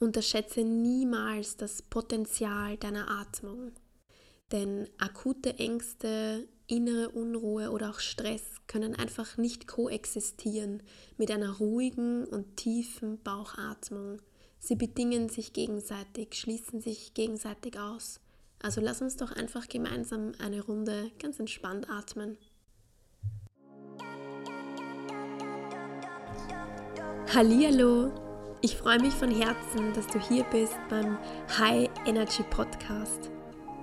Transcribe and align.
Unterschätze 0.00 0.62
niemals 0.62 1.56
das 1.56 1.82
Potenzial 1.82 2.76
deiner 2.76 3.10
Atmung. 3.10 3.72
Denn 4.52 4.88
akute 4.98 5.58
Ängste, 5.58 6.46
innere 6.68 7.10
Unruhe 7.10 7.70
oder 7.70 7.90
auch 7.90 7.98
Stress 7.98 8.42
können 8.66 8.94
einfach 8.94 9.36
nicht 9.36 9.66
koexistieren 9.66 10.82
mit 11.16 11.30
einer 11.30 11.58
ruhigen 11.58 12.24
und 12.24 12.56
tiefen 12.56 13.20
Bauchatmung. 13.22 14.22
Sie 14.60 14.76
bedingen 14.76 15.28
sich 15.28 15.52
gegenseitig, 15.52 16.34
schließen 16.34 16.80
sich 16.80 17.14
gegenseitig 17.14 17.78
aus. 17.78 18.20
Also 18.60 18.80
lass 18.80 19.02
uns 19.02 19.16
doch 19.16 19.32
einfach 19.32 19.68
gemeinsam 19.68 20.32
eine 20.38 20.62
Runde 20.62 21.10
ganz 21.18 21.38
entspannt 21.38 21.88
atmen. 21.90 22.38
Hallihallo! 27.34 28.27
Ich 28.60 28.76
freue 28.76 28.98
mich 28.98 29.14
von 29.14 29.30
Herzen, 29.30 29.92
dass 29.94 30.08
du 30.08 30.18
hier 30.18 30.42
bist 30.50 30.74
beim 30.88 31.16
High 31.60 31.88
Energy 32.06 32.42
Podcast, 32.50 33.30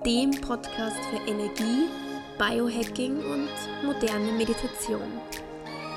dem 0.04 0.32
Podcast 0.42 0.98
für 1.06 1.30
Energie, 1.30 1.88
Biohacking 2.36 3.16
und 3.24 3.48
moderne 3.82 4.32
Meditation. 4.32 5.18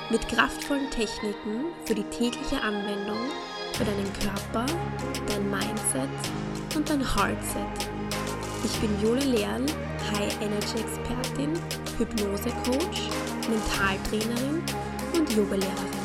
Mit 0.08 0.26
kraftvollen 0.28 0.88
Techniken 0.88 1.66
für 1.84 1.94
die 1.94 2.04
tägliche 2.04 2.58
Anwendung 2.62 3.18
für 3.74 3.84
deinen 3.84 4.10
Körper, 4.14 4.64
dein 5.28 5.50
Mindset 5.50 6.08
und 6.74 6.88
dein 6.88 7.00
Heartset. 7.00 7.90
Ich 8.64 8.80
bin 8.80 8.90
Jule 9.02 9.24
Lehrl, 9.26 9.66
High 10.10 10.40
Energy 10.40 10.78
Expertin, 10.78 11.52
Hypnose 11.98 12.50
Coach, 12.64 13.10
Mentaltrainerin 13.46 14.62
und 15.12 15.30
Yogalehrerin. 15.36 16.00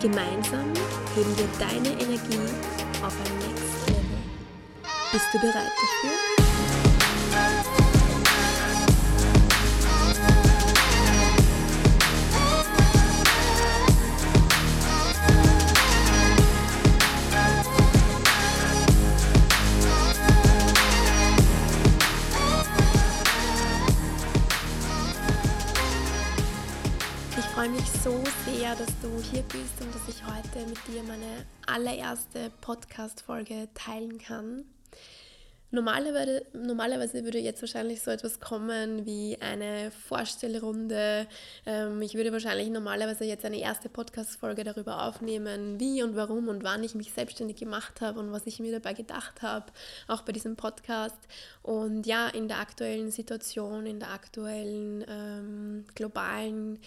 Gemeinsam 0.00 0.72
heben 1.14 1.36
wir 1.38 1.48
deine 1.58 1.88
Energie 2.00 2.40
auf 3.02 3.14
ein 3.20 3.38
Next 3.38 3.88
Level. 3.88 4.18
Bist 5.12 5.26
du 5.32 5.38
bereit 5.38 5.54
dafür? 5.54 6.23
So 28.04 28.22
sehr, 28.44 28.74
dass 28.76 29.00
du 29.00 29.08
hier 29.32 29.40
bist 29.44 29.80
und 29.80 29.94
dass 29.94 30.06
ich 30.06 30.22
heute 30.26 30.68
mit 30.68 30.76
dir 30.86 31.02
meine 31.04 31.46
allererste 31.66 32.52
Podcast-Folge 32.60 33.68
teilen 33.72 34.18
kann. 34.18 34.66
Normalerweise, 35.70 36.44
normalerweise 36.52 37.24
würde 37.24 37.38
jetzt 37.38 37.62
wahrscheinlich 37.62 38.02
so 38.02 38.10
etwas 38.10 38.40
kommen 38.40 39.06
wie 39.06 39.38
eine 39.40 39.90
Vorstellrunde. 39.90 41.26
Ähm, 41.64 42.02
ich 42.02 42.12
würde 42.12 42.30
wahrscheinlich 42.30 42.68
normalerweise 42.68 43.24
jetzt 43.24 43.46
eine 43.46 43.58
erste 43.58 43.88
Podcast-Folge 43.88 44.64
darüber 44.64 45.04
aufnehmen, 45.04 45.80
wie 45.80 46.02
und 46.02 46.14
warum 46.14 46.48
und 46.48 46.62
wann 46.62 46.84
ich 46.84 46.94
mich 46.94 47.10
selbstständig 47.10 47.56
gemacht 47.56 48.02
habe 48.02 48.20
und 48.20 48.32
was 48.32 48.46
ich 48.46 48.60
mir 48.60 48.72
dabei 48.72 48.92
gedacht 48.92 49.40
habe, 49.40 49.72
auch 50.08 50.20
bei 50.20 50.32
diesem 50.32 50.56
Podcast. 50.56 51.16
Und 51.62 52.06
ja, 52.06 52.28
in 52.28 52.48
der 52.48 52.58
aktuellen 52.58 53.10
Situation, 53.10 53.86
in 53.86 53.98
der 53.98 54.10
aktuellen 54.10 55.06
ähm, 55.08 55.84
globalen 55.94 56.80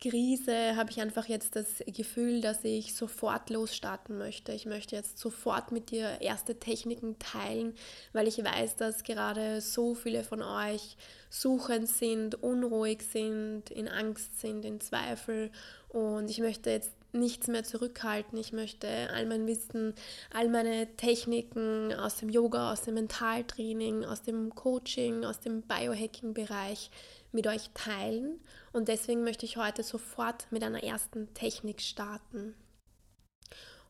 Krise 0.00 0.76
habe 0.76 0.90
ich 0.90 1.00
einfach 1.00 1.26
jetzt 1.26 1.56
das 1.56 1.82
Gefühl, 1.86 2.40
dass 2.40 2.62
ich 2.64 2.94
sofort 2.94 3.50
losstarten 3.50 4.16
möchte. 4.16 4.52
Ich 4.52 4.64
möchte 4.64 4.94
jetzt 4.94 5.18
sofort 5.18 5.72
mit 5.72 5.90
dir 5.90 6.20
erste 6.20 6.58
Techniken 6.58 7.18
teilen, 7.18 7.74
weil 8.12 8.28
ich 8.28 8.42
weiß, 8.42 8.76
dass 8.76 9.02
gerade 9.02 9.60
so 9.60 9.94
viele 9.94 10.22
von 10.22 10.42
euch 10.42 10.96
suchend 11.30 11.88
sind, 11.88 12.42
unruhig 12.42 13.02
sind, 13.02 13.70
in 13.70 13.88
Angst 13.88 14.40
sind, 14.40 14.64
in 14.64 14.80
Zweifel. 14.80 15.50
Und 15.88 16.30
ich 16.30 16.38
möchte 16.38 16.70
jetzt 16.70 16.92
nichts 17.12 17.48
mehr 17.48 17.64
zurückhalten. 17.64 18.38
Ich 18.38 18.52
möchte 18.52 18.88
all 19.12 19.26
mein 19.26 19.46
Wissen, 19.46 19.94
all 20.32 20.48
meine 20.48 20.86
Techniken 20.96 21.92
aus 21.92 22.16
dem 22.16 22.28
Yoga, 22.28 22.72
aus 22.72 22.82
dem 22.82 22.94
Mentaltraining, 22.94 24.04
aus 24.04 24.22
dem 24.22 24.54
Coaching, 24.54 25.24
aus 25.24 25.40
dem 25.40 25.62
Biohacking-Bereich 25.62 26.90
mit 27.32 27.46
euch 27.46 27.70
teilen 27.74 28.40
und 28.78 28.86
deswegen 28.86 29.24
möchte 29.24 29.44
ich 29.44 29.56
heute 29.56 29.82
sofort 29.82 30.46
mit 30.52 30.62
einer 30.62 30.84
ersten 30.84 31.34
Technik 31.34 31.80
starten. 31.80 32.54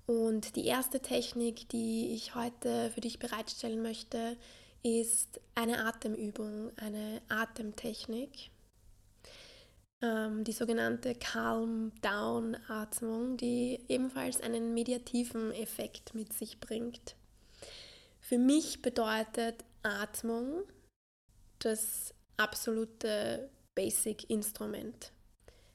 Und 0.07 0.57
die 0.57 0.65
erste 0.65 1.01
Technik, 1.01 1.69
die 1.69 2.15
ich 2.15 2.35
heute 2.35 2.91
für 2.91 3.03
dich 3.03 3.19
bereitstellen 3.19 3.83
möchte, 3.83 4.39
ist 4.83 5.43
eine 5.55 5.85
Atemübung, 5.85 6.73
eine 6.79 7.21
Atemtechnik. 7.29 8.51
Ähm, 10.01 10.45
die 10.45 10.53
sogenannte 10.53 11.15
Calm 11.15 11.93
Down 12.01 12.57
Atmung, 12.69 13.37
die 13.37 13.81
ebenfalls 13.89 14.41
einen 14.41 14.73
mediativen 14.73 15.53
Effekt 15.53 16.15
mit 16.15 16.33
sich 16.33 16.61
bringt. 16.61 17.15
Für 18.21 18.39
mich 18.39 18.81
bedeutet 18.81 19.67
Atmung 19.83 20.63
das 21.59 22.15
absolute 22.39 23.51
Basic-Instrument. 23.79 25.13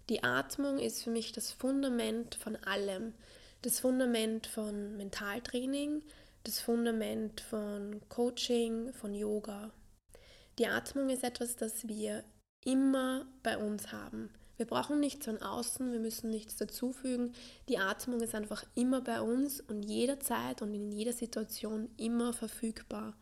Die 0.10 0.26
Atmung 0.26 0.78
ist 0.78 1.04
für 1.04 1.10
mich 1.10 1.32
das 1.32 1.54
Fundament 1.54 2.36
von 2.36 2.58
allem. 2.58 3.14
Das 3.62 3.80
Fundament 3.80 4.46
von 4.46 4.98
Mentaltraining, 4.98 6.04
das 6.44 6.60
Fundament 6.60 7.40
von 7.40 8.02
Coaching, 8.10 8.92
von 8.92 9.14
Yoga. 9.14 9.72
Die 10.60 10.68
Atmung 10.68 11.10
ist 11.12 11.24
etwas, 11.24 11.56
das 11.56 11.88
wir 11.88 12.26
immer 12.66 13.26
bei 13.42 13.58
uns 13.58 13.94
haben. 13.94 14.30
Wir 14.58 14.66
brauchen 14.66 15.00
nichts 15.00 15.24
von 15.24 15.42
außen, 15.42 15.94
wir 15.94 16.02
müssen 16.02 16.30
nichts 16.30 16.58
dazufügen. 16.58 17.32
Die 17.70 17.78
Atmung 17.78 18.20
ist 18.20 18.36
einfach 18.36 18.66
immer 18.76 19.00
bei 19.00 19.22
uns 19.22 19.62
und 19.62 19.84
jederzeit 19.84 20.62
und 20.62 20.74
in 20.74 20.92
jeder 20.92 21.14
Situation 21.14 21.90
immer 21.96 22.34
verfügbar. 22.34 23.16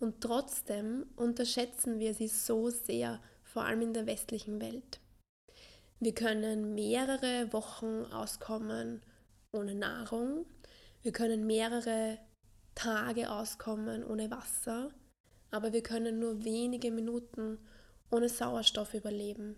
Und 0.00 0.20
trotzdem 0.20 1.06
unterschätzen 1.16 1.98
wir 1.98 2.12
sie 2.12 2.28
so 2.28 2.68
sehr, 2.68 3.22
vor 3.58 3.66
allem 3.66 3.82
in 3.82 3.92
der 3.92 4.06
westlichen 4.06 4.60
Welt. 4.60 5.00
Wir 5.98 6.14
können 6.14 6.76
mehrere 6.76 7.52
Wochen 7.52 8.04
auskommen 8.12 9.02
ohne 9.50 9.74
Nahrung. 9.74 10.46
Wir 11.02 11.10
können 11.10 11.44
mehrere 11.44 12.18
Tage 12.76 13.32
auskommen 13.32 14.04
ohne 14.04 14.30
Wasser. 14.30 14.90
Aber 15.50 15.72
wir 15.72 15.82
können 15.82 16.20
nur 16.20 16.44
wenige 16.44 16.92
Minuten 16.92 17.58
ohne 18.12 18.28
Sauerstoff 18.28 18.94
überleben. 18.94 19.56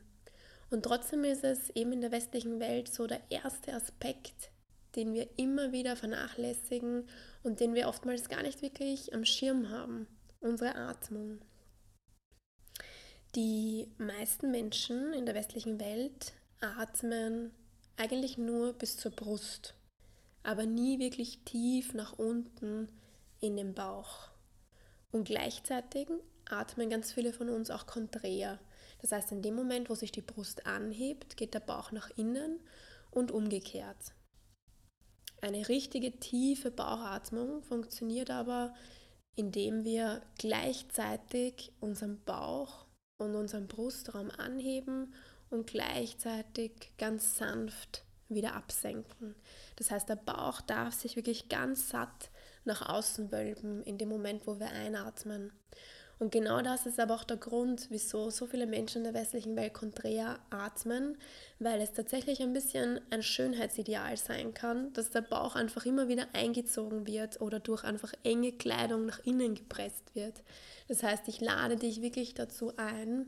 Und 0.71 0.85
trotzdem 0.85 1.23
ist 1.25 1.45
es 1.45 1.69
eben 1.69 1.93
in 1.93 2.01
der 2.01 2.11
westlichen 2.11 2.59
Welt 2.59 2.89
so 2.89 3.07
der 3.07 3.21
erste 3.29 3.75
Aspekt, 3.75 4.51
den 4.97 5.13
wir 5.13 5.29
immer 5.37 5.73
wieder 5.73 5.95
vernachlässigen 5.95 7.07
und 7.43 7.61
den 7.61 7.75
wir 7.75 7.87
oftmals 7.87 8.31
gar 8.31 8.43
nicht 8.43 8.63
wirklich 8.63 9.13
am 9.13 9.27
Schirm 9.27 9.69
haben 9.69 10.07
unsere 10.41 10.75
Atmung. 10.75 11.43
Die 13.37 13.87
meisten 13.99 14.51
Menschen 14.51 15.13
in 15.13 15.25
der 15.25 15.35
westlichen 15.35 15.79
Welt 15.79 16.33
atmen 16.61 17.53
eigentlich 17.97 18.39
nur 18.39 18.73
bis 18.73 18.97
zur 18.97 19.13
Brust, 19.13 19.75
aber 20.43 20.67
nie 20.67 20.99
wirklich 20.99 21.45
tief 21.45 21.95
nach 21.95 22.19
unten 22.19 22.89
in 23.41 23.57
den 23.57 23.75
Bauch. 23.75 24.31
Und 25.13 25.25
gleichzeitig 25.25 26.09
atmen 26.49 26.91
ganz 26.91 27.13
viele 27.13 27.33
von 27.33 27.49
uns 27.49 27.71
auch 27.71 27.87
konträr. 27.87 28.59
Das 29.01 29.13
heißt, 29.13 29.33
in 29.33 29.43
dem 29.43 29.55
Moment, 29.55 29.91
wo 29.91 29.95
sich 29.95 30.11
die 30.11 30.23
Brust 30.23 30.67
anhebt, 30.67 31.37
geht 31.37 31.55
der 31.55 31.61
Bauch 31.61 31.93
nach 31.93 32.11
innen 32.17 32.59
und 33.11 33.31
umgekehrt. 33.31 34.13
Eine 35.41 35.69
richtige 35.69 36.19
tiefe 36.19 36.71
Bauchatmung 36.71 37.63
funktioniert 37.63 38.31
aber 38.31 38.75
indem 39.37 39.85
wir 39.85 40.23
gleichzeitig 40.39 41.73
unseren 41.81 42.23
Bauch 42.25 42.85
und 43.21 43.35
unseren 43.35 43.67
Brustraum 43.67 44.31
anheben 44.31 45.15
und 45.51 45.67
gleichzeitig 45.67 46.93
ganz 46.99 47.37
sanft 47.37 48.05
wieder 48.29 48.55
absenken. 48.55 49.35
Das 49.77 49.91
heißt, 49.91 50.09
der 50.09 50.17
Bauch 50.17 50.61
darf 50.61 50.95
sich 50.95 51.17
wirklich 51.17 51.49
ganz 51.49 51.91
satt 51.91 52.31
nach 52.65 52.89
außen 52.89 53.33
wölben 53.33 53.83
in 53.83 53.99
dem 53.99 54.09
Moment, 54.09 54.47
wo 54.47 54.59
wir 54.61 54.71
einatmen. 54.71 55.53
Und 56.21 56.33
genau 56.33 56.61
das 56.61 56.85
ist 56.85 57.01
aber 57.01 57.15
auch 57.15 57.25
der 57.25 57.39
Grund, 57.39 57.87
wieso 57.89 58.29
so 58.29 58.47
viele 58.47 58.67
Menschen 58.67 58.99
in 58.99 59.05
der 59.05 59.15
westlichen 59.15 59.57
Welt 59.57 59.73
konträr 59.73 60.39
atmen, 60.51 61.17
weil 61.59 61.81
es 61.81 61.95
tatsächlich 61.95 62.43
ein 62.43 62.53
bisschen 62.53 63.01
ein 63.09 63.23
Schönheitsideal 63.23 64.19
sein 64.19 64.53
kann, 64.53 64.93
dass 64.93 65.09
der 65.09 65.23
Bauch 65.23 65.57
einfach 65.57 65.87
immer 65.87 66.09
wieder 66.09 66.27
eingezogen 66.35 67.07
wird 67.07 67.41
oder 67.41 67.59
durch 67.59 67.85
einfach 67.85 68.13
enge 68.23 68.53
Kleidung 68.53 69.07
nach 69.07 69.21
innen 69.25 69.55
gepresst 69.55 70.15
wird. 70.15 70.43
Das 70.89 71.03
heißt, 71.03 71.27
ich 71.29 71.41
lade 71.41 71.77
dich 71.77 72.03
wirklich 72.03 72.35
dazu 72.35 72.75
ein, 72.77 73.25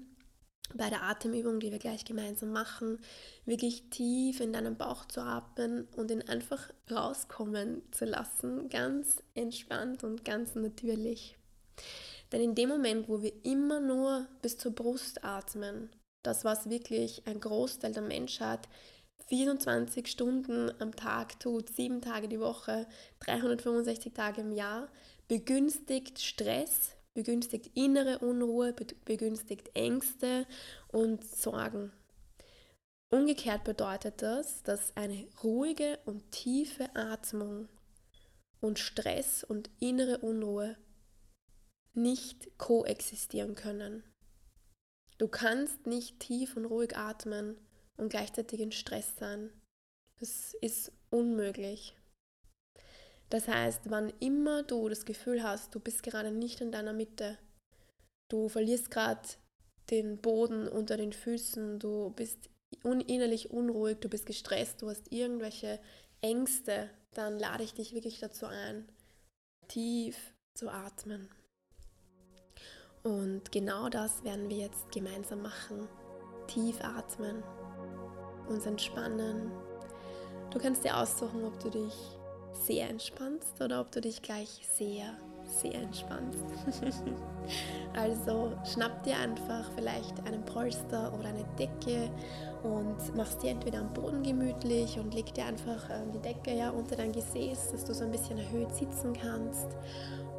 bei 0.74 0.90
der 0.90 1.02
Atemübung, 1.02 1.60
die 1.60 1.72
wir 1.72 1.78
gleich 1.78 2.04
gemeinsam 2.04 2.52
machen, 2.52 2.98
wirklich 3.46 3.88
tief 3.88 4.40
in 4.40 4.52
deinen 4.52 4.76
Bauch 4.76 5.06
zu 5.06 5.22
atmen 5.22 5.88
und 5.96 6.10
ihn 6.10 6.28
einfach 6.28 6.70
rauskommen 6.90 7.80
zu 7.90 8.04
lassen, 8.04 8.68
ganz 8.68 9.22
entspannt 9.34 10.04
und 10.04 10.26
ganz 10.26 10.54
natürlich. 10.56 11.38
Denn 12.32 12.40
in 12.40 12.54
dem 12.54 12.70
Moment, 12.70 13.08
wo 13.08 13.22
wir 13.22 13.32
immer 13.44 13.78
nur 13.78 14.26
bis 14.40 14.56
zur 14.56 14.72
Brust 14.72 15.22
atmen, 15.22 15.90
das 16.22 16.44
was 16.44 16.70
wirklich 16.70 17.22
ein 17.26 17.40
Großteil 17.40 17.92
der 17.92 18.02
Menschheit 18.02 18.68
24 19.28 20.06
Stunden 20.06 20.70
am 20.80 20.96
Tag 20.96 21.38
tut, 21.40 21.68
sieben 21.68 22.00
Tage 22.00 22.28
die 22.28 22.40
Woche, 22.40 22.86
365 23.20 24.12
Tage 24.12 24.40
im 24.40 24.52
Jahr, 24.52 24.88
begünstigt 25.28 26.20
Stress, 26.20 26.96
begünstigt 27.14 27.70
innere 27.74 28.18
Unruhe, 28.20 28.74
begünstigt 29.04 29.70
Ängste 29.74 30.46
und 30.88 31.24
Sorgen. 31.24 31.92
Umgekehrt 33.10 33.64
bedeutet 33.64 34.22
das, 34.22 34.62
dass 34.62 34.96
eine 34.96 35.26
ruhige 35.42 35.98
und 36.06 36.30
tiefe 36.30 36.88
Atmung 36.96 37.68
und 38.60 38.78
Stress 38.78 39.44
und 39.44 39.68
innere 39.80 40.18
Unruhe 40.18 40.76
nicht 41.94 42.58
koexistieren 42.58 43.54
können. 43.54 44.02
Du 45.18 45.28
kannst 45.28 45.86
nicht 45.86 46.20
tief 46.20 46.56
und 46.56 46.64
ruhig 46.64 46.96
atmen 46.96 47.56
und 47.96 48.08
gleichzeitig 48.08 48.60
in 48.60 48.72
Stress 48.72 49.16
sein. 49.16 49.50
Das 50.18 50.54
ist 50.60 50.92
unmöglich. 51.10 51.94
Das 53.28 53.48
heißt, 53.48 53.82
wann 53.90 54.12
immer 54.20 54.62
du 54.62 54.88
das 54.88 55.04
Gefühl 55.04 55.42
hast, 55.42 55.74
du 55.74 55.80
bist 55.80 56.02
gerade 56.02 56.30
nicht 56.30 56.60
in 56.60 56.70
deiner 56.70 56.92
Mitte, 56.92 57.38
du 58.28 58.48
verlierst 58.48 58.90
gerade 58.90 59.26
den 59.90 60.18
Boden 60.18 60.68
unter 60.68 60.96
den 60.96 61.12
Füßen, 61.12 61.78
du 61.78 62.10
bist 62.10 62.50
innerlich 62.82 63.50
unruhig, 63.50 63.98
du 64.00 64.08
bist 64.08 64.26
gestresst, 64.26 64.82
du 64.82 64.90
hast 64.90 65.12
irgendwelche 65.12 65.80
Ängste, 66.20 66.90
dann 67.14 67.38
lade 67.38 67.64
ich 67.64 67.74
dich 67.74 67.94
wirklich 67.94 68.18
dazu 68.20 68.46
ein, 68.46 68.88
tief 69.68 70.34
zu 70.54 70.68
atmen. 70.70 71.28
Und 73.02 73.50
genau 73.50 73.88
das 73.88 74.22
werden 74.22 74.48
wir 74.48 74.58
jetzt 74.58 74.90
gemeinsam 74.92 75.42
machen. 75.42 75.88
Tief 76.46 76.76
atmen, 76.82 77.42
uns 78.48 78.66
entspannen. 78.66 79.50
Du 80.50 80.58
kannst 80.58 80.84
dir 80.84 80.96
aussuchen, 80.96 81.44
ob 81.44 81.58
du 81.60 81.70
dich 81.70 81.94
sehr 82.52 82.88
entspannst 82.88 83.60
oder 83.60 83.80
ob 83.80 83.90
du 83.90 84.00
dich 84.00 84.22
gleich 84.22 84.68
sehr, 84.74 85.14
sehr 85.44 85.74
entspannst. 85.74 86.44
also 87.96 88.52
schnapp 88.64 89.02
dir 89.02 89.16
einfach 89.16 89.70
vielleicht 89.74 90.24
einen 90.26 90.44
Polster 90.44 91.12
oder 91.18 91.28
eine 91.28 91.44
Decke 91.58 92.10
und 92.62 93.16
machst 93.16 93.42
dir 93.42 93.50
entweder 93.50 93.80
am 93.80 93.92
Boden 93.92 94.22
gemütlich 94.22 94.98
und 94.98 95.14
leg 95.14 95.32
dir 95.34 95.46
einfach 95.46 95.90
ähm, 95.90 96.12
die 96.12 96.20
Decke 96.20 96.56
ja 96.56 96.70
unter 96.70 96.96
dein 96.96 97.12
Gesäß, 97.12 97.72
dass 97.72 97.84
du 97.84 97.94
so 97.94 98.04
ein 98.04 98.12
bisschen 98.12 98.38
erhöht 98.38 98.74
sitzen 98.74 99.12
kannst. 99.14 99.68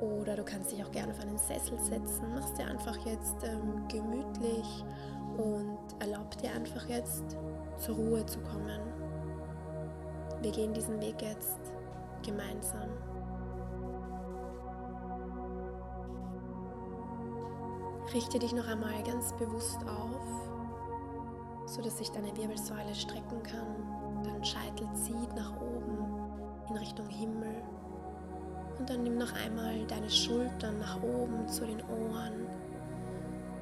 Oder 0.04 0.36
du 0.36 0.44
kannst 0.44 0.72
dich 0.72 0.84
auch 0.84 0.92
gerne 0.92 1.14
auf 1.14 1.20
einen 1.22 1.38
Sessel 1.38 1.80
setzen, 1.80 2.34
machst 2.34 2.58
dir 2.58 2.66
einfach 2.66 2.98
jetzt 3.06 3.38
ähm, 3.44 3.88
gemütlich 3.88 4.84
und 5.38 5.78
erlaub 6.00 6.38
dir 6.38 6.52
einfach 6.52 6.86
jetzt 6.90 7.38
zur 7.78 7.96
Ruhe 7.96 8.26
zu 8.26 8.40
kommen. 8.42 8.82
Wir 10.42 10.52
gehen 10.52 10.74
diesen 10.74 11.00
Weg 11.00 11.22
jetzt 11.22 11.58
gemeinsam. 12.22 12.90
Richte 18.14 18.40
dich 18.40 18.54
noch 18.54 18.68
einmal 18.68 19.02
ganz 19.04 19.32
bewusst 19.34 19.80
auf, 19.88 20.50
sodass 21.66 21.98
sich 21.98 22.12
deine 22.12 22.36
Wirbelsäule 22.36 22.94
strecken 22.94 23.42
kann. 23.42 24.22
Dein 24.26 24.44
Scheitel 24.44 24.88
zieht 24.96 25.34
nach 25.34 25.54
oben 25.62 26.06
in 26.70 26.76
Richtung 26.76 27.08
Himmel. 27.08 27.64
Und 28.80 28.90
dann 28.90 29.04
nimm 29.04 29.18
noch 29.18 29.34
einmal 29.34 29.86
deine 29.88 30.10
Schultern 30.10 30.80
nach 30.80 31.02
oben 31.02 31.48
zu 31.48 31.66
den 31.66 31.82
Ohren. 31.82 32.48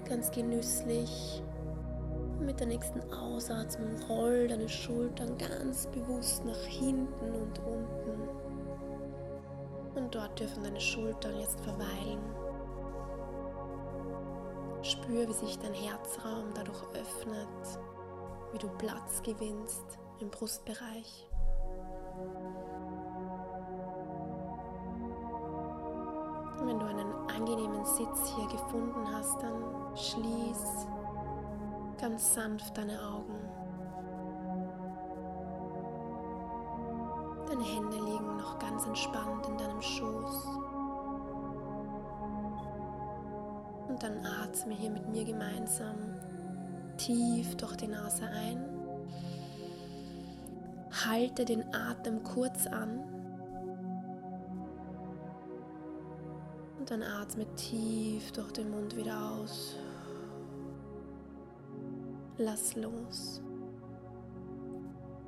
Ganz 0.08 0.32
genüsslich. 0.32 1.44
Mit 2.40 2.60
der 2.60 2.68
nächsten 2.68 3.02
Ausatmung 3.14 4.02
roll 4.10 4.48
deine 4.48 4.68
Schultern 4.68 5.38
ganz 5.38 5.86
bewusst 5.88 6.44
nach 6.46 6.64
hinten 6.64 7.36
und 7.36 7.60
unten. 7.60 8.30
Und 9.96 10.16
dort 10.16 10.40
dürfen 10.40 10.64
deine 10.64 10.82
Schultern 10.82 11.40
jetzt 11.40 11.60
verweilen. 11.62 12.20
Spür, 14.82 15.28
wie 15.28 15.34
sich 15.34 15.60
dein 15.60 15.74
Herzraum 15.74 16.46
dadurch 16.56 16.82
öffnet, 16.94 17.80
wie 18.52 18.58
du 18.58 18.68
Platz 18.78 19.22
gewinnst 19.22 20.00
im 20.20 20.30
Brustbereich. 20.30 21.31
Angenehmen 27.42 27.84
Sitz 27.86 28.34
hier 28.36 28.48
gefunden 28.48 29.04
hast, 29.12 29.42
dann 29.42 29.64
schließ 29.96 30.86
ganz 32.00 32.34
sanft 32.36 32.78
deine 32.78 33.00
Augen. 33.02 33.36
Deine 37.48 37.64
Hände 37.64 37.98
liegen 37.98 38.38
noch 38.38 38.60
ganz 38.60 38.86
entspannt 38.86 39.48
in 39.48 39.58
deinem 39.58 39.82
Schoß. 39.82 40.46
Und 43.90 44.04
dann 44.04 44.24
atme 44.26 44.74
hier 44.74 44.92
mit 44.92 45.10
mir 45.10 45.26
gemeinsam 45.26 45.96
tief 46.98 47.56
durch 47.58 47.76
die 47.76 47.88
Nase 47.88 48.26
ein. 48.26 48.64
Halte 51.06 51.46
den 51.46 51.74
Atem 51.74 52.24
kurz 52.24 52.68
an. 52.68 53.21
Dann 56.92 57.04
atme 57.04 57.46
tief 57.56 58.34
durch 58.34 58.52
den 58.52 58.70
Mund 58.70 58.98
wieder 58.98 59.18
aus. 59.32 59.78
Lass 62.38 62.76
los. 62.76 63.42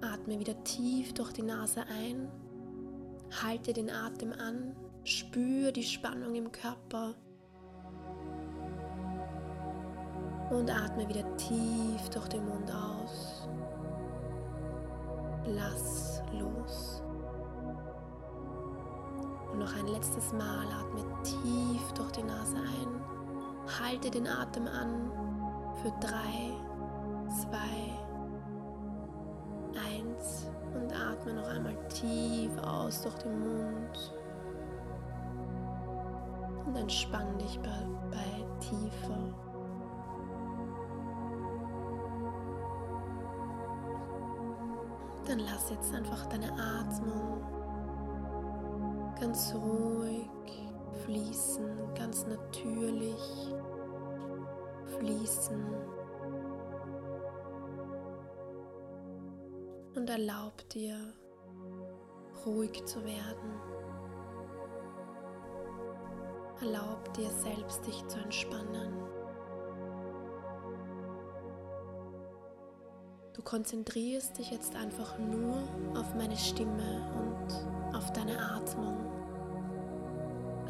Atme 0.02 0.40
wieder 0.40 0.62
tief 0.66 1.14
durch 1.14 1.32
die 1.32 1.42
Nase 1.42 1.86
ein. 1.88 2.28
Halte 3.42 3.72
den 3.72 3.90
Atem 3.90 4.34
an. 4.34 4.76
Spür 5.06 5.72
die 5.72 5.84
Spannung 5.84 6.36
im 6.36 6.52
Körper. 6.52 7.16
Und 10.50 10.70
atme 10.70 11.08
wieder 11.08 11.38
tief 11.38 12.10
durch 12.14 12.28
den 12.28 12.46
Mund 12.46 12.70
aus. 12.74 13.48
Lass 15.46 16.22
los. 16.38 17.02
Noch 19.64 19.78
ein 19.78 19.88
letztes 19.88 20.34
Mal 20.34 20.68
atme 20.78 21.06
tief 21.24 21.94
durch 21.94 22.12
die 22.12 22.24
Nase 22.24 22.58
ein. 22.58 23.02
Halte 23.82 24.12
den 24.12 24.28
Atem 24.28 24.68
an 24.68 25.10
für 25.82 25.90
drei, 26.06 26.52
zwei, 27.30 27.94
eins 29.88 30.48
und 30.76 30.92
atme 30.92 31.36
noch 31.36 31.48
einmal 31.48 31.78
tief 31.88 32.52
aus 32.62 33.04
durch 33.04 33.16
den 33.20 33.40
Mund 33.40 34.14
und 36.66 36.76
entspann 36.76 37.38
dich 37.38 37.58
bei, 37.62 37.88
bei 38.12 38.46
tiefer. 38.60 39.18
Dann 45.26 45.40
lass 45.40 45.70
jetzt 45.70 45.96
einfach 45.96 46.26
deine 46.26 46.52
Atmung 46.52 47.63
ganz 49.24 49.56
ruhig 49.56 50.28
fließen, 51.06 51.94
ganz 51.96 52.26
natürlich 52.28 53.54
fließen. 55.00 55.64
und 59.96 60.10
erlaub 60.10 60.68
dir, 60.70 60.98
ruhig 62.46 62.84
zu 62.84 63.02
werden. 63.06 63.54
Erlaub 66.60 67.14
dir 67.14 67.30
selbst, 67.30 67.86
dich 67.86 68.06
zu 68.08 68.20
entspannen. 68.20 68.92
Du 73.34 73.42
konzentrierst 73.42 74.38
dich 74.38 74.52
jetzt 74.52 74.76
einfach 74.76 75.18
nur 75.20 75.56
auf 75.96 76.14
meine 76.16 76.38
Stimme 76.38 77.10
und 77.18 77.96
auf 77.96 78.12
deine 78.12 78.38
Atmung. 78.40 79.13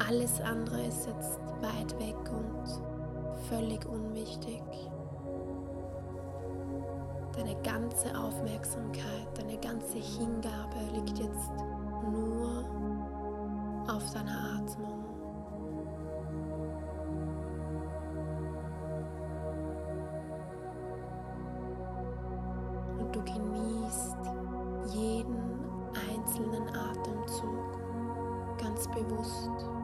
Alles 0.06 0.38
andere 0.42 0.84
ist 0.84 1.06
jetzt 1.06 1.38
weit 1.62 1.98
weg 1.98 2.16
und 2.30 3.44
völlig 3.48 3.86
unwichtig. 3.86 4.62
Deine 7.34 7.56
ganze 7.62 8.14
Aufmerksamkeit, 8.16 9.26
deine 9.34 9.56
ganze 9.56 9.98
Hingabe 9.98 10.78
liegt 10.92 11.18
jetzt 11.18 11.50
nur 12.12 12.64
auf 13.88 14.10
deiner 14.12 14.60
Atmung. 14.60 15.04
Und 22.98 23.16
du 23.16 23.24
genießt 23.24 24.18
jeden 24.94 25.54
einzelnen 26.12 26.68
Atemzug 26.68 27.84
ganz 28.58 28.86
bewusst. 28.88 29.83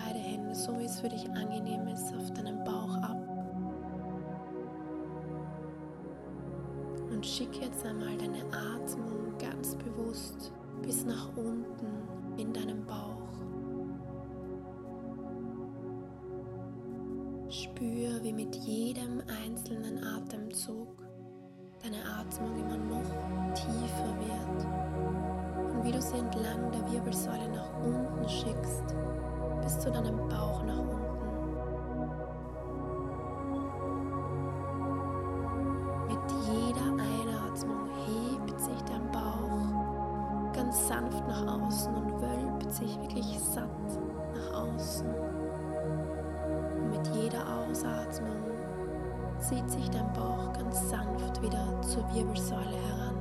so 0.61 0.77
wie 0.77 0.85
es 0.85 0.99
für 0.99 1.09
dich 1.09 1.27
angenehm 1.31 1.87
ist, 1.87 2.13
auf 2.15 2.31
deinen 2.33 2.63
Bauch 2.63 2.95
ab. 2.97 3.17
Und 7.11 7.25
schicke 7.25 7.65
jetzt 7.65 7.83
einmal 7.83 8.15
deine 8.17 8.43
Atmung 8.53 9.35
ganz 9.39 9.75
bewusst 9.75 10.53
bis 10.83 11.03
nach 11.03 11.29
unten 11.35 12.37
in 12.37 12.53
deinem 12.53 12.85
Bauch. 12.85 13.17
Spür, 17.49 18.23
wie 18.23 18.33
mit 18.33 18.55
jedem 18.55 19.21
einzelnen 19.43 20.03
Atemzug 20.03 20.87
deine 21.83 21.97
Atmung 22.19 22.55
immer 22.59 22.77
noch 22.77 23.53
tiefer 23.55 24.15
wird 24.19 25.73
und 25.73 25.83
wie 25.83 25.91
du 25.91 26.01
sie 26.01 26.17
entlang 26.17 26.71
der 26.71 26.91
Wirbelsäule 26.91 27.49
nach 27.49 27.73
unten 27.83 28.29
schickst 28.29 28.95
bis 29.61 29.79
zu 29.79 29.91
deinem 29.91 30.17
Bauch 30.27 30.63
nach 30.63 30.77
unten. 30.77 31.01
Mit 36.07 36.31
jeder 36.45 36.91
Einatmung 36.91 37.87
hebt 38.05 38.59
sich 38.59 38.81
dein 38.83 39.11
Bauch 39.11 40.53
ganz 40.53 40.87
sanft 40.87 41.27
nach 41.27 41.61
außen 41.61 41.93
und 41.93 42.21
wölbt 42.21 42.71
sich 42.71 42.99
wirklich 43.01 43.39
satt 43.39 43.69
nach 44.33 44.61
außen. 44.61 45.07
Und 46.75 46.89
mit 46.89 47.07
jeder 47.15 47.43
Ausatmung 47.47 48.43
zieht 49.39 49.69
sich 49.69 49.89
dein 49.89 50.11
Bauch 50.13 50.53
ganz 50.53 50.89
sanft 50.89 51.41
wieder 51.41 51.81
zur 51.81 52.03
Wirbelsäule 52.13 52.77
heran. 52.87 53.20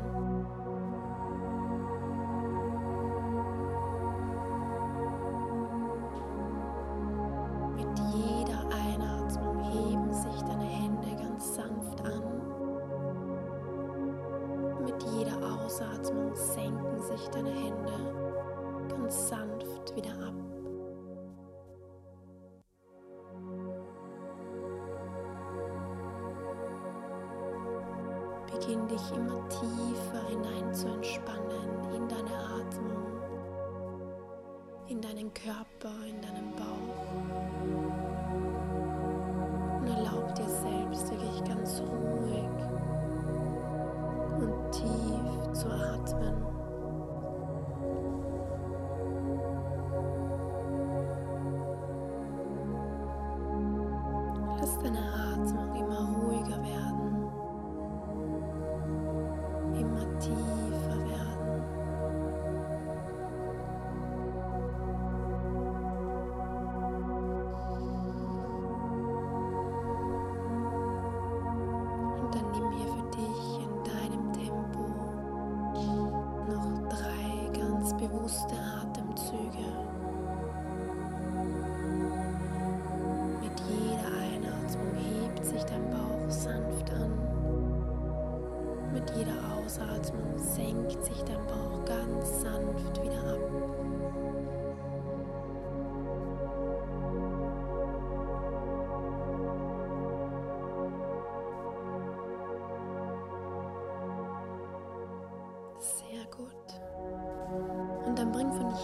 Selbst 40.92 41.10
wirklich 41.10 41.44
ganz 41.44 41.80
ruhig 41.80 42.59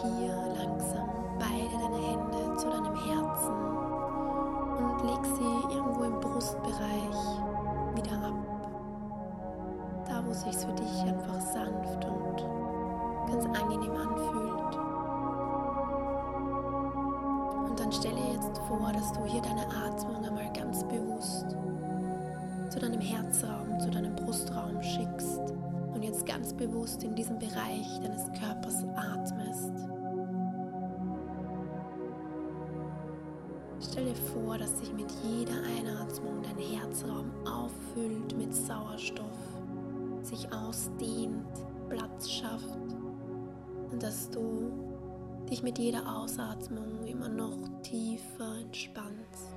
dann 0.02 0.35
Stell 33.96 34.12
dir 34.12 34.14
vor, 34.14 34.58
dass 34.58 34.78
sich 34.78 34.92
mit 34.92 35.10
jeder 35.24 35.54
Einatmung 35.54 36.42
dein 36.42 36.58
Herzraum 36.58 37.30
auffüllt 37.46 38.36
mit 38.36 38.54
Sauerstoff 38.54 39.38
sich 40.20 40.52
ausdehnt, 40.52 41.46
Platz 41.88 42.30
schafft 42.30 42.76
und 43.90 44.02
dass 44.02 44.28
du 44.28 44.70
dich 45.50 45.62
mit 45.62 45.78
jeder 45.78 46.14
Ausatmung 46.14 47.06
immer 47.06 47.30
noch 47.30 47.56
tiefer 47.82 48.58
entspannst. 48.60 49.55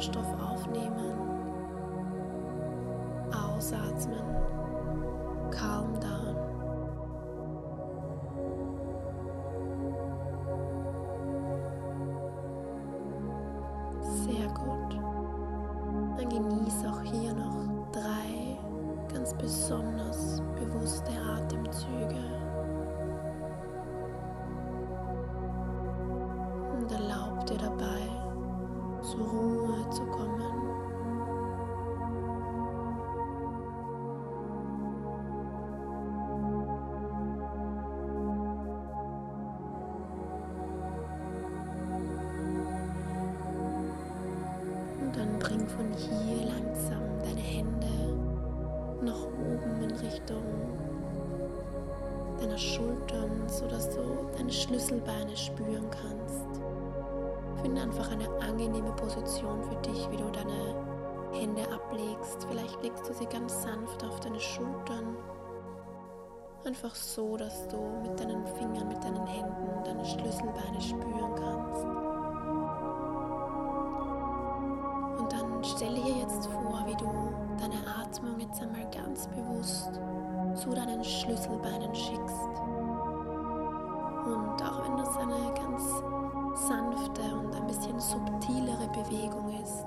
Sauerstoff 0.00 0.32
aufnehmen, 0.40 1.12
ausatmen, 3.34 4.24
calm 5.50 6.00
down. 6.00 6.19
Schlüsselbeine 54.70 55.36
spüren 55.36 55.90
kannst. 55.90 56.62
Finde 57.60 57.82
einfach 57.82 58.08
eine 58.12 58.28
angenehme 58.40 58.92
Position 58.92 59.64
für 59.64 59.74
dich, 59.82 60.08
wie 60.12 60.16
du 60.16 60.30
deine 60.30 60.76
Hände 61.32 61.62
ablegst. 61.72 62.46
Vielleicht 62.48 62.80
legst 62.80 63.08
du 63.08 63.12
sie 63.12 63.26
ganz 63.26 63.62
sanft 63.62 64.04
auf 64.04 64.20
deine 64.20 64.38
Schultern. 64.38 65.16
Einfach 66.64 66.94
so, 66.94 67.36
dass 67.36 67.66
du 67.66 67.78
mit 68.00 68.20
deinen 68.20 68.46
Fingern, 68.46 68.86
mit 68.86 69.02
deinen 69.02 69.26
Händen 69.26 69.84
deine 69.84 70.04
Schlüsselbeine 70.04 70.80
spüren 70.80 71.34
kannst. 71.34 71.84
Und 75.18 75.32
dann 75.32 75.64
stelle 75.64 76.00
dir 76.00 76.16
jetzt 76.18 76.46
vor, 76.46 76.84
wie 76.86 76.94
du 76.94 77.10
deine 77.58 77.82
Atmung 78.00 78.38
jetzt 78.38 78.62
einmal 78.62 78.88
ganz 78.92 79.26
bewusst 79.26 80.00
zu 80.54 80.70
deinen 80.70 81.02
Schlüsselbeinen 81.02 81.92
schickst. 81.92 82.79
Und 84.32 84.62
auch 84.62 84.84
wenn 84.84 84.96
das 84.96 85.16
eine 85.16 85.54
ganz 85.54 85.82
sanfte 86.68 87.22
und 87.34 87.54
ein 87.54 87.66
bisschen 87.66 87.98
subtilere 87.98 88.88
Bewegung 88.88 89.60
ist, 89.62 89.84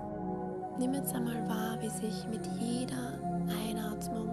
nimm 0.78 0.94
jetzt 0.94 1.14
einmal 1.16 1.48
wahr, 1.48 1.78
wie 1.80 1.90
sich 1.90 2.28
mit 2.28 2.46
jeder 2.60 3.20
Einatmung 3.70 4.30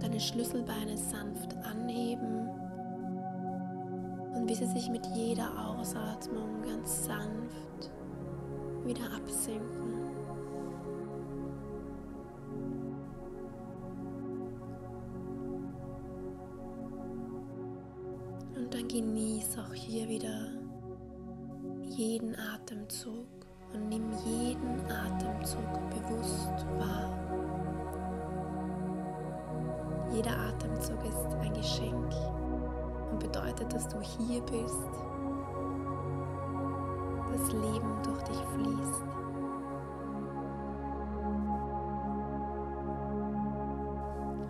deine 0.00 0.18
Schlüsselbeine 0.18 0.96
sanft 0.96 1.54
anheben 1.64 2.48
und 4.34 4.48
wie 4.48 4.54
sie 4.54 4.66
sich 4.66 4.88
mit 4.88 5.06
jeder 5.14 5.50
Ausatmung 5.68 6.62
ganz 6.62 7.04
sanft 7.04 7.90
wieder 8.84 9.04
absinken. 9.14 9.99
Genieß 18.90 19.56
auch 19.58 19.72
hier 19.72 20.08
wieder 20.08 20.48
jeden 21.84 22.34
Atemzug 22.34 23.28
und 23.72 23.88
nimm 23.88 24.10
jeden 24.24 24.80
Atemzug 24.90 25.72
bewusst 25.90 26.66
wahr. 26.76 27.16
Jeder 30.12 30.36
Atemzug 30.36 30.98
ist 31.04 31.36
ein 31.40 31.54
Geschenk 31.54 32.12
und 33.12 33.20
bedeutet, 33.20 33.72
dass 33.72 33.86
du 33.86 34.00
hier 34.00 34.40
bist, 34.40 34.90
das 37.32 37.52
Leben 37.52 38.02
durch 38.02 38.22
dich 38.24 38.40
fließt. 38.54 39.04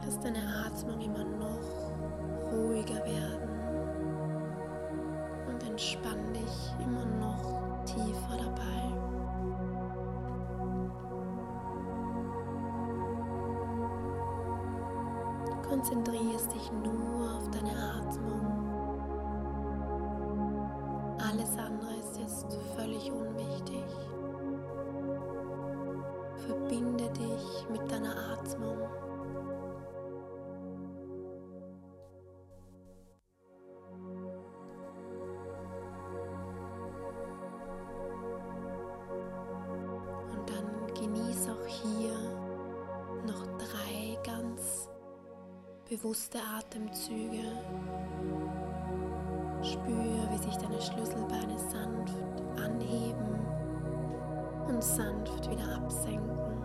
Lass 0.03 0.19
deine 0.21 0.41
Atmung 0.67 0.99
immer 0.99 1.25
noch 1.25 2.51
ruhiger 2.51 3.05
werden 3.05 3.50
entspann 5.71 6.33
dich 6.33 6.85
immer 6.85 7.07
noch 7.07 7.85
tiefer 7.85 8.37
dabei. 8.37 8.81
Konzentrierst 15.63 16.53
dich 16.53 16.73
nur 16.73 17.37
auf 17.37 17.49
deine 17.51 17.71
Atmung. 17.71 18.47
Alles 21.31 21.57
andere 21.57 21.95
ist 22.01 22.19
jetzt 22.19 22.59
völlig 22.75 23.13
unwichtig. 23.13 23.85
Verbinde 26.47 27.09
dich 27.11 27.69
mit 27.71 27.91
deiner 27.93 28.17
Atmung. 28.33 28.79
Bewusste 46.01 46.39
Atemzüge. 46.57 47.45
Spür, 49.63 50.29
wie 50.31 50.39
sich 50.39 50.57
deine 50.57 50.81
Schlüsselbeine 50.81 51.59
sanft 51.59 52.15
anheben 52.59 53.39
und 54.67 54.83
sanft 54.83 55.51
wieder 55.51 55.77
absenken. 55.77 56.60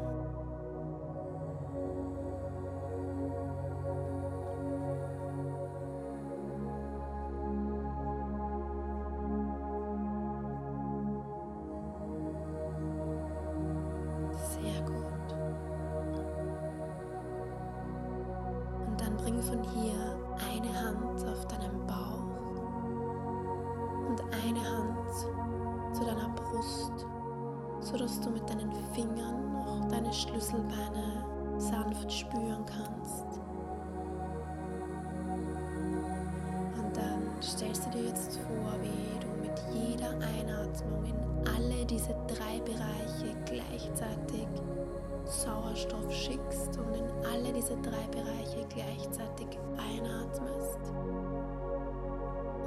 Sauerstoff 45.26 46.12
schickst 46.12 46.78
und 46.78 46.96
in 46.96 47.06
alle 47.26 47.52
diese 47.54 47.76
drei 47.78 48.08
Bereiche 48.12 48.66
gleichzeitig 48.70 49.60
einatmest. 49.78 50.80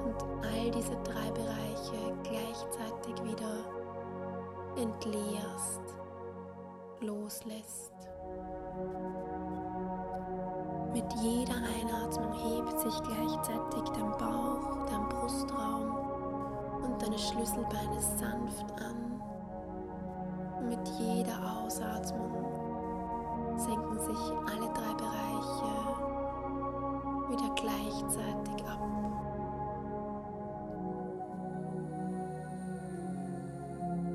Und 0.05 0.23
all 0.43 0.71
diese 0.71 0.97
drei 1.05 1.31
Bereiche 1.31 2.15
gleichzeitig 2.23 3.25
wieder 3.25 3.65
entleerst, 4.77 5.83
loslässt. 7.01 7.93
Mit 10.93 11.13
jeder 11.23 11.55
Einatmung 11.55 12.33
hebt 12.35 12.81
sich 12.81 13.03
gleichzeitig 13.03 13.89
dein 13.95 14.11
Bauch, 14.13 14.87
dein 14.87 15.09
Brustraum 15.09 15.97
und 16.85 17.03
deine 17.03 17.19
Schlüsselbeine 17.19 18.01
sanft 18.01 18.71
an. 18.81 19.08
Mit 20.69 20.87
jeder 20.99 21.63
Ausatmung 21.65 22.45
senken 23.57 23.99
sich 23.99 24.19
alle 24.47 24.69
drei 24.75 24.95
Bereiche 24.95 25.73
wieder 27.31 27.55
gleichzeitig 27.55 28.67
ab. 28.67 28.83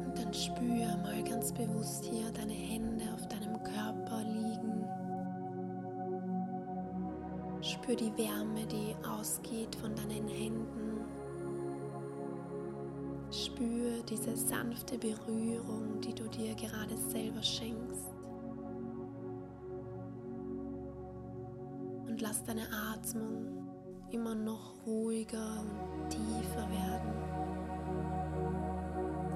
Und 0.05 0.13
dann 0.15 0.33
spür 0.33 0.95
mal 1.01 1.23
ganz 1.23 1.51
bewusst 1.51 2.05
hier 2.05 2.31
deine 2.31 2.53
Hände 2.53 3.05
auf 3.15 3.27
deinem 3.27 3.61
Körper 3.63 4.21
liegen. 4.23 4.87
Spür 7.61 7.95
die 7.95 8.15
Wärme, 8.15 8.65
die 8.67 8.95
ausgeht 9.07 9.75
von 9.75 9.95
deinen 9.95 10.27
Händen. 10.27 10.82
Spür 13.33 14.03
diese 14.07 14.35
sanfte 14.37 14.97
Berührung, 14.97 15.99
die 16.01 16.13
du 16.13 16.27
dir 16.29 16.53
gerade 16.55 16.95
selber 16.97 17.41
schenkst. 17.41 18.13
und 22.13 22.21
lass 22.21 22.43
deine 22.43 22.67
Atmung 22.93 23.65
immer 24.11 24.35
noch 24.35 24.75
ruhiger 24.85 25.61
und 25.61 26.09
tiefer 26.11 26.69
werden. 26.69 27.11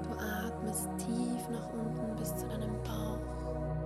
Du 0.04 0.10
atmest 0.10 0.88
tief 0.98 1.48
nach 1.50 1.72
unten 1.72 2.14
bis 2.16 2.36
zu 2.36 2.46
deinem 2.46 2.80
Bauch 2.84 3.77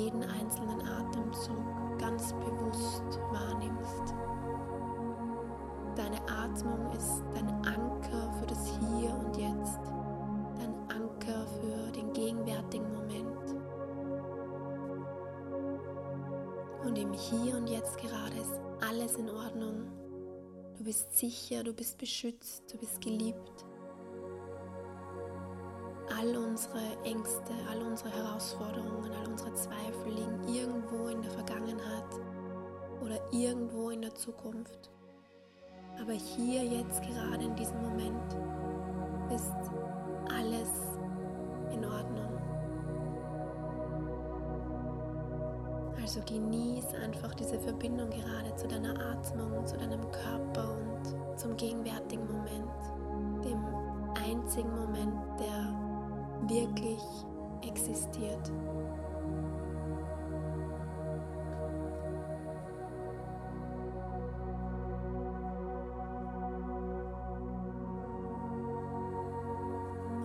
jeden 0.00 0.22
einzelnen 0.22 0.80
Atemzug 0.80 1.98
ganz 1.98 2.32
bewusst 2.32 3.20
wahrnimmst. 3.30 4.14
Deine 5.94 6.20
Atmung 6.26 6.90
ist 6.92 7.22
dein 7.34 7.48
Anker 7.66 8.32
für 8.38 8.46
das 8.46 8.66
Hier 8.66 9.10
und 9.10 9.36
Jetzt, 9.36 9.80
dein 10.56 10.74
Anker 10.88 11.46
für 11.60 11.92
den 11.92 12.12
gegenwärtigen 12.14 12.90
Moment. 12.92 13.56
Und 16.84 16.96
im 16.96 17.12
Hier 17.12 17.56
und 17.56 17.68
Jetzt 17.68 17.98
gerade 17.98 18.36
ist 18.36 18.58
alles 18.88 19.16
in 19.16 19.28
Ordnung. 19.28 19.86
Du 20.78 20.84
bist 20.84 21.12
sicher, 21.18 21.62
du 21.62 21.74
bist 21.74 21.98
beschützt, 21.98 22.72
du 22.72 22.78
bist 22.78 23.02
geliebt 23.02 23.66
all 26.20 26.36
unsere 26.36 26.80
Ängste, 27.04 27.52
all 27.70 27.80
unsere 27.82 28.10
Herausforderungen, 28.10 29.10
all 29.12 29.30
unsere 29.30 29.54
Zweifel 29.54 30.12
liegen 30.12 30.54
irgendwo 30.54 31.08
in 31.08 31.22
der 31.22 31.30
Vergangenheit 31.30 32.04
oder 33.02 33.18
irgendwo 33.32 33.90
in 33.90 34.02
der 34.02 34.14
Zukunft. 34.14 34.90
Aber 36.00 36.12
hier, 36.12 36.62
jetzt, 36.62 37.02
gerade 37.02 37.44
in 37.44 37.54
diesem 37.56 37.80
Moment 37.82 38.36
ist 39.34 39.54
alles 40.34 40.68
in 41.72 41.84
Ordnung. 41.84 42.38
Also 46.02 46.20
genieß 46.26 46.86
einfach 47.02 47.34
diese 47.34 47.58
Verbindung 47.58 48.10
gerade 48.10 48.54
zu 48.56 48.68
deiner 48.68 48.94
Atmung, 49.12 49.64
zu 49.64 49.76
deinem 49.78 50.02
Körper 50.10 50.76
und 50.76 51.38
zum 51.38 51.56
gegenwärtigen 51.56 52.26
Moment, 52.26 53.44
dem 53.44 53.64
einzigen 54.16 54.70
Moment, 54.74 55.14
der 55.38 55.79
wirklich 56.50 57.00
existiert. 57.62 58.50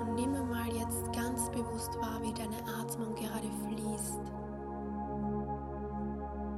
Und 0.01 0.15
nehme 0.15 0.43
mal 0.43 0.67
jetzt 0.73 1.13
ganz 1.13 1.49
bewusst 1.51 1.95
wahr, 2.01 2.19
wie 2.21 2.33
deine 2.33 2.57
Atmung 2.81 3.13
gerade 3.15 3.49
fließt. 3.67 4.21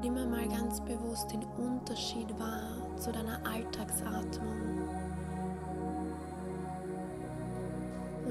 Nimm 0.01 0.29
mal 0.29 0.47
ganz 0.47 0.79
bewusst 0.81 1.31
den 1.31 1.43
Unterschied 1.57 2.29
wahr 2.39 2.97
zu 2.97 3.11
deiner 3.11 3.39
Alltagsatmung. 3.45 5.06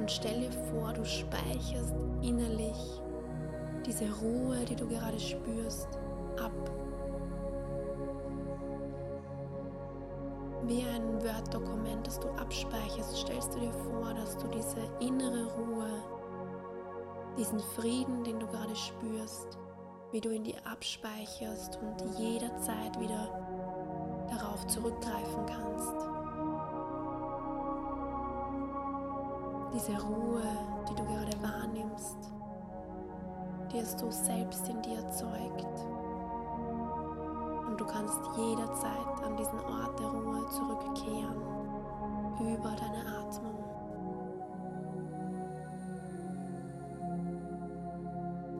Und 0.07 0.13
stell 0.13 0.39
dir 0.39 0.53
vor, 0.53 0.93
du 0.93 1.05
speicherst 1.05 1.93
innerlich 2.23 3.03
diese 3.85 4.05
Ruhe, 4.21 4.65
die 4.65 4.77
du 4.77 4.87
gerade 4.87 5.19
spürst, 5.19 5.89
ab. 6.41 6.53
Wie 10.63 10.85
ein 10.85 11.21
Word-Dokument, 11.25 12.07
das 12.07 12.21
du 12.21 12.29
abspeicherst, 12.29 13.17
stellst 13.17 13.53
du 13.57 13.59
dir 13.59 13.73
vor, 13.73 14.15
dass 14.15 14.39
du 14.39 14.47
diese 14.47 14.79
innere 15.01 15.45
Ruhe, 15.57 15.91
diesen 17.37 17.59
Frieden, 17.59 18.23
den 18.23 18.39
du 18.39 18.47
gerade 18.47 18.77
spürst, 18.77 19.59
wie 20.13 20.21
du 20.21 20.31
ihn 20.31 20.45
dir 20.45 20.65
abspeicherst 20.71 21.81
und 21.83 22.17
jederzeit 22.17 22.97
wieder 23.01 24.25
darauf 24.31 24.65
zurückgreifen 24.69 25.47
kannst. 25.47 26.16
Diese 29.87 30.03
Ruhe, 30.03 30.43
die 30.89 30.95
du 30.95 31.05
gerade 31.05 31.43
wahrnimmst, 31.43 32.17
die 33.73 33.81
hast 33.81 34.01
du 34.01 34.11
selbst 34.11 34.69
in 34.69 34.83
dir 34.83 34.97
erzeugt. 34.97 35.87
Und 37.67 37.81
du 37.81 37.85
kannst 37.85 38.21
jederzeit 38.37 39.25
an 39.25 39.37
diesen 39.37 39.59
Ort 39.61 39.99
der 40.01 40.09
Ruhe 40.09 40.49
zurückkehren, 40.49 41.43
über 42.41 42.75
deine 42.77 43.07
Atmung. 43.19 43.65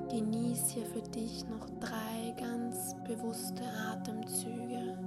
Genieß 0.09 0.69
hier 0.71 0.87
für 0.87 1.03
dich 1.03 1.45
noch 1.49 1.69
drei 1.81 2.35
ganz 2.39 2.95
bewusste 3.05 3.65
Atemzüge. 3.93 5.06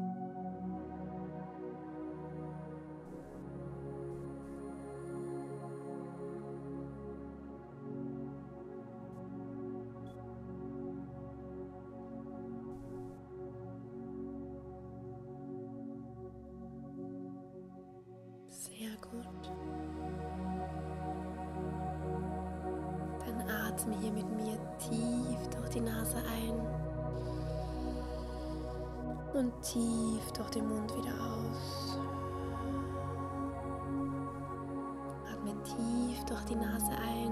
Durch 36.30 36.44
die 36.46 36.56
Nase 36.56 36.92
ein 36.92 37.32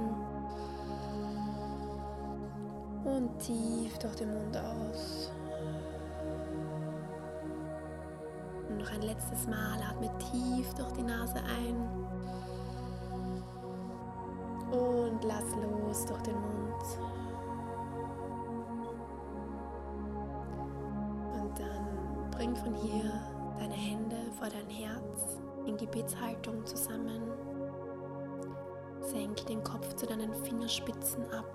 und 3.06 3.40
tief 3.40 3.98
durch 4.00 4.16
den 4.16 4.34
Mund 4.34 4.58
aus. 4.58 5.32
noch 8.88 8.94
ein 8.94 9.02
letztes 9.02 9.48
Mal. 9.48 9.80
Atme 9.90 10.10
tief 10.32 10.74
durch 10.76 10.92
die 10.94 11.04
Nase 11.04 11.40
ein. 11.44 11.76
Und 14.72 15.24
lass 15.24 15.56
los 15.56 16.06
durch 16.06 16.22
den 16.22 16.36
Mund. 16.36 16.84
Und 21.42 21.60
dann 21.60 22.30
bring 22.32 22.56
von 22.56 22.74
hier 22.76 23.12
deine 23.58 23.74
Hände 23.74 24.18
vor 24.38 24.48
dein 24.50 24.70
Herz 24.70 25.40
in 25.66 25.78
Gebetshaltung 25.78 26.66
zusammen. 26.66 27.22
Senk 29.38 29.48
den 29.48 29.64
Kopf 29.64 29.96
zu 29.96 30.06
deinen 30.06 30.34
Fingerspitzen 30.34 31.30
ab. 31.32 31.46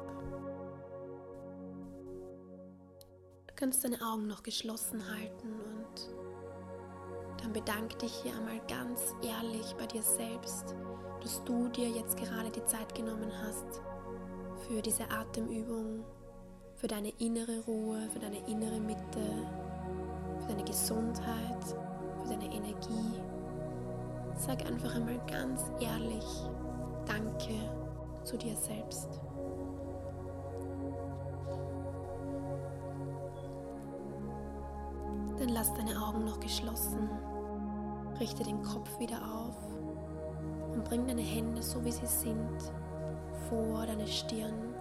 Du 3.47 3.55
kannst 3.57 3.85
deine 3.85 4.01
Augen 4.03 4.27
noch 4.27 4.43
geschlossen 4.43 5.03
halten 5.09 5.49
und 5.49 7.43
dann 7.43 7.53
bedank 7.53 7.99
dich 7.99 8.13
hier 8.23 8.35
einmal 8.35 8.61
ganz 8.69 9.15
ehrlich 9.23 9.75
bei 9.79 9.87
dir 9.87 10.03
selbst, 10.03 10.75
dass 11.23 11.43
du 11.45 11.69
dir 11.69 11.89
jetzt 11.89 12.17
gerade 12.17 12.51
die 12.51 12.65
Zeit 12.65 12.95
genommen 12.95 13.31
hast 13.43 13.81
für 14.67 14.81
diese 14.81 15.09
Atemübung, 15.11 16.05
für 16.75 16.89
deine 16.89 17.11
innere 17.19 17.61
Ruhe, 17.67 18.09
für 18.13 18.19
deine 18.19 18.47
innere 18.49 18.81
Mitte, 18.81 19.47
für 20.41 20.49
deine 20.49 20.65
Gesundheit, 20.65 21.65
für 22.23 22.29
deine 22.29 22.53
Energie. 22.53 23.21
Sag 24.37 24.67
einfach 24.67 24.95
einmal 24.95 25.21
ganz 25.27 25.63
ehrlich 25.81 26.25
Danke 27.07 27.55
zu 28.25 28.37
dir 28.37 28.57
selbst. 28.57 29.21
Dann 35.39 35.49
lass 35.49 35.73
deine 35.75 36.01
Augen 36.01 36.25
noch 36.25 36.39
geschlossen. 36.41 37.11
Richte 38.21 38.45
den 38.45 38.63
Kopf 38.63 38.99
wieder 39.01 39.17
auf 39.17 39.57
und 40.73 40.85
bring 40.85 41.07
deine 41.07 41.23
Hände 41.23 41.63
so 41.63 41.85
wie 41.85 41.91
sie 41.91 42.07
sind 42.07 42.73
vor 43.49 43.85
deine 43.87 44.07
Stirn 44.07 44.75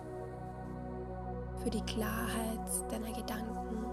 für 1.63 1.69
die 1.69 1.81
Klarheit 1.81 2.59
deiner 2.89 3.11
Gedanken. 3.11 3.85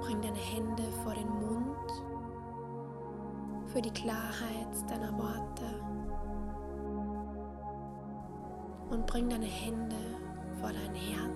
Bring 0.00 0.20
deine 0.20 0.36
Hände 0.36 0.82
vor 1.02 1.14
den 1.14 1.31
für 3.72 3.80
die 3.80 3.90
Klarheit 3.90 4.90
deiner 4.90 5.12
Worte. 5.16 5.64
Und 8.90 9.06
bring 9.06 9.30
deine 9.30 9.46
Hände 9.46 9.96
vor 10.60 10.70
dein 10.70 10.94
Herz 10.94 11.32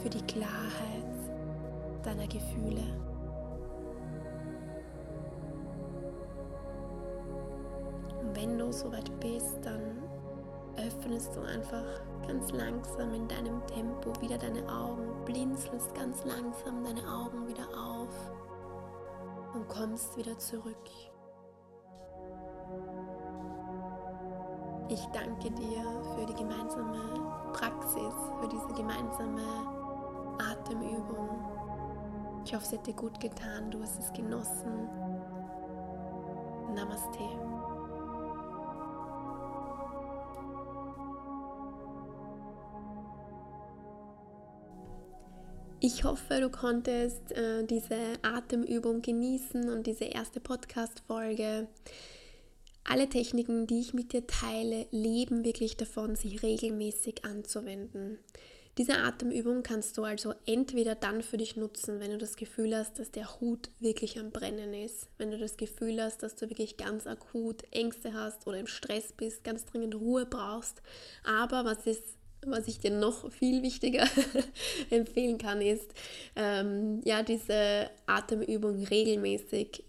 für 0.00 0.08
die 0.08 0.22
Klarheit 0.22 1.16
deiner 2.04 2.28
Gefühle. 2.28 2.84
Und 8.20 8.36
wenn 8.36 8.56
du 8.56 8.72
soweit 8.72 9.10
bist, 9.18 9.58
dann 9.64 10.02
öffnest 10.76 11.34
du 11.34 11.40
einfach 11.40 11.82
ganz 12.28 12.52
langsam 12.52 13.12
in 13.14 13.26
deinem 13.26 13.66
Tempo 13.66 14.12
wieder 14.20 14.38
deine 14.38 14.62
Augen, 14.68 15.24
blinzelst 15.24 15.92
ganz 15.94 16.24
langsam 16.24 16.84
deine 16.84 17.02
Augen 17.08 17.48
wieder 17.48 17.66
auf 17.76 17.95
kommst 19.76 20.16
wieder 20.16 20.38
zurück. 20.38 20.90
Ich 24.88 25.04
danke 25.06 25.50
dir 25.50 25.82
für 26.14 26.26
die 26.26 26.34
gemeinsame 26.34 27.50
Praxis, 27.52 28.14
für 28.40 28.48
diese 28.48 28.68
gemeinsame 28.74 29.42
Atemübung. 30.38 31.28
Ich 32.44 32.54
hoffe, 32.54 32.64
es 32.64 32.72
hat 32.72 32.86
dir 32.86 32.94
gut 32.94 33.18
getan, 33.20 33.70
du 33.70 33.82
hast 33.82 33.98
es 33.98 34.12
genossen. 34.12 34.88
Namaste. 36.74 37.55
Ich 45.78 46.04
hoffe, 46.04 46.40
du 46.40 46.48
konntest 46.48 47.32
äh, 47.32 47.62
diese 47.64 47.98
Atemübung 48.22 49.02
genießen 49.02 49.68
und 49.68 49.86
diese 49.86 50.04
erste 50.04 50.40
Podcast-Folge. 50.40 51.68
Alle 52.84 53.08
Techniken, 53.10 53.66
die 53.66 53.80
ich 53.80 53.92
mit 53.92 54.14
dir 54.14 54.26
teile, 54.26 54.86
leben 54.90 55.44
wirklich 55.44 55.76
davon, 55.76 56.16
sie 56.16 56.36
regelmäßig 56.36 57.26
anzuwenden. 57.26 58.18
Diese 58.78 58.98
Atemübung 58.98 59.62
kannst 59.62 59.98
du 59.98 60.04
also 60.04 60.32
entweder 60.46 60.94
dann 60.94 61.22
für 61.22 61.36
dich 61.36 61.56
nutzen, 61.56 62.00
wenn 62.00 62.10
du 62.10 62.18
das 62.18 62.36
Gefühl 62.36 62.74
hast, 62.74 62.98
dass 62.98 63.10
der 63.10 63.38
Hut 63.40 63.68
wirklich 63.78 64.18
am 64.18 64.30
Brennen 64.30 64.72
ist, 64.72 65.08
wenn 65.18 65.30
du 65.30 65.36
das 65.36 65.58
Gefühl 65.58 66.02
hast, 66.02 66.22
dass 66.22 66.36
du 66.36 66.48
wirklich 66.48 66.78
ganz 66.78 67.06
akut 67.06 67.64
Ängste 67.70 68.14
hast 68.14 68.46
oder 68.46 68.58
im 68.58 68.66
Stress 68.66 69.12
bist, 69.12 69.44
ganz 69.44 69.66
dringend 69.66 69.94
Ruhe 69.94 70.24
brauchst. 70.24 70.80
Aber 71.24 71.66
was 71.66 71.86
ist 71.86 72.16
was 72.46 72.68
ich 72.68 72.78
dir 72.78 72.90
noch 72.90 73.30
viel 73.30 73.62
wichtiger 73.62 74.06
empfehlen 74.90 75.38
kann, 75.38 75.60
ist, 75.60 75.90
ähm, 76.34 77.00
ja, 77.04 77.22
diese 77.22 77.90
Atemübung 78.06 78.84
regelmäßig 78.84 79.84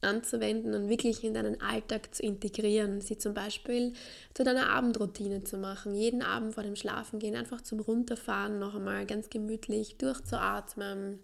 anzuwenden 0.00 0.74
und 0.74 0.88
wirklich 0.88 1.24
in 1.24 1.34
deinen 1.34 1.60
Alltag 1.60 2.14
zu 2.14 2.22
integrieren. 2.22 3.00
Sie 3.00 3.18
zum 3.18 3.34
Beispiel 3.34 3.94
zu 4.32 4.44
deiner 4.44 4.70
Abendroutine 4.70 5.42
zu 5.42 5.56
machen. 5.56 5.94
Jeden 5.94 6.22
Abend 6.22 6.54
vor 6.54 6.62
dem 6.62 6.76
Schlafengehen 6.76 7.34
einfach 7.34 7.62
zum 7.62 7.80
Runterfahren 7.80 8.58
noch 8.58 8.76
einmal 8.76 9.06
ganz 9.06 9.28
gemütlich 9.28 9.96
durchzuatmen, 9.96 11.18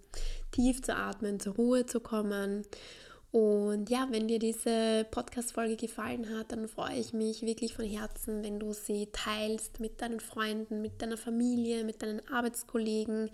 tief 0.51 0.83
zu 0.83 0.97
atmen, 0.97 1.39
zur 1.39 1.55
Ruhe 1.55 1.87
zu 1.87 2.01
kommen 2.01 2.65
und 3.35 3.91
ja, 3.91 4.07
wenn 4.13 4.29
dir 4.29 4.39
diese 4.39 5.05
Podcast-Folge 5.11 5.75
gefallen 5.75 6.39
hat, 6.39 6.53
dann 6.53 6.69
freue 6.69 6.95
ich 6.95 7.13
mich 7.13 7.43
wirklich 7.43 7.75
von 7.75 7.85
Herzen, 7.85 8.45
wenn 8.45 8.61
du 8.61 8.73
sie 8.73 9.09
teilst 9.11 9.81
mit 9.81 10.01
deinen 10.01 10.21
Freunden, 10.21 10.81
mit 10.81 11.03
deiner 11.03 11.17
Familie, 11.17 11.83
mit 11.83 12.01
deinen 12.01 12.21
Arbeitskollegen. 12.29 13.29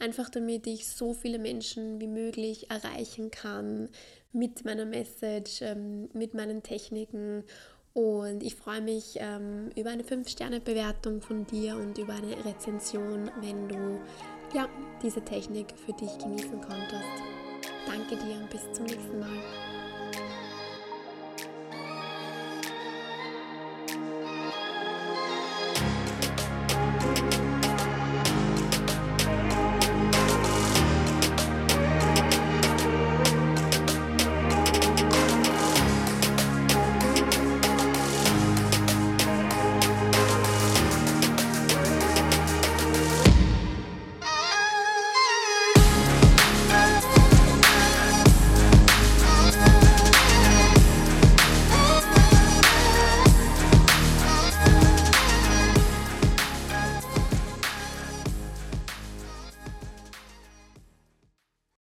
Einfach 0.00 0.28
damit 0.28 0.66
ich 0.66 0.88
so 0.88 1.14
viele 1.14 1.38
Menschen 1.38 2.00
wie 2.00 2.08
möglich 2.08 2.68
erreichen 2.68 3.30
kann 3.30 3.90
mit 4.32 4.64
meiner 4.64 4.86
Message, 4.86 5.62
ähm, 5.62 6.08
mit 6.14 6.34
meinen 6.34 6.64
Techniken. 6.64 7.44
Und 7.92 8.42
ich 8.42 8.56
freue 8.56 8.80
mich 8.80 9.18
ähm, 9.20 9.70
über 9.76 9.90
eine 9.90 10.02
5-Sterne-Bewertung 10.02 11.22
von 11.22 11.46
dir 11.46 11.76
und 11.76 11.96
über 11.96 12.14
eine 12.14 12.44
Rezension, 12.44 13.30
wenn 13.40 13.68
du 13.68 14.00
ja, 14.52 14.68
diese 15.00 15.22
Technik 15.24 15.74
für 15.86 15.92
dich 15.92 16.18
genießen 16.18 16.60
konntest. 16.60 17.43
Danke 17.86 18.16
dir 18.16 18.36
und 18.36 18.50
bis 18.50 18.72
zum 18.72 18.86
nächsten 18.86 19.18
Mal. 19.20 19.73